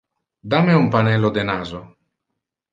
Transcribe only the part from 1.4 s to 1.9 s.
naso.